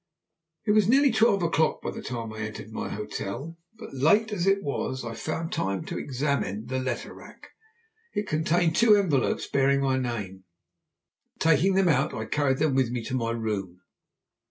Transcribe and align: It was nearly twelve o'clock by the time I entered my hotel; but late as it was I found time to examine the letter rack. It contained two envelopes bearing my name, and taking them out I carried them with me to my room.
It 0.65 0.71
was 0.71 0.87
nearly 0.89 1.11
twelve 1.11 1.43
o'clock 1.43 1.83
by 1.83 1.91
the 1.91 2.01
time 2.01 2.33
I 2.33 2.39
entered 2.39 2.71
my 2.71 2.89
hotel; 2.89 3.59
but 3.77 3.93
late 3.93 4.33
as 4.33 4.47
it 4.47 4.63
was 4.63 5.05
I 5.05 5.13
found 5.13 5.51
time 5.51 5.85
to 5.85 5.99
examine 5.99 6.65
the 6.65 6.79
letter 6.79 7.13
rack. 7.13 7.51
It 8.15 8.27
contained 8.27 8.75
two 8.75 8.95
envelopes 8.95 9.45
bearing 9.45 9.81
my 9.81 9.99
name, 9.99 10.43
and 10.43 10.43
taking 11.39 11.75
them 11.75 11.87
out 11.87 12.15
I 12.15 12.25
carried 12.25 12.57
them 12.57 12.73
with 12.73 12.89
me 12.89 13.03
to 13.03 13.13
my 13.13 13.29
room. 13.29 13.81